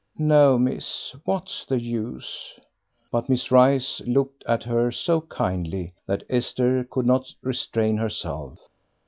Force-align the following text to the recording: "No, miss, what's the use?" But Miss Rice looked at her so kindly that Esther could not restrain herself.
"No, 0.17 0.57
miss, 0.57 1.13
what's 1.25 1.63
the 1.63 1.79
use?" 1.79 2.59
But 3.11 3.29
Miss 3.29 3.51
Rice 3.51 4.01
looked 4.07 4.43
at 4.47 4.63
her 4.63 4.89
so 4.89 5.21
kindly 5.21 5.93
that 6.07 6.23
Esther 6.27 6.87
could 6.89 7.05
not 7.05 7.31
restrain 7.43 7.97
herself. 7.97 8.67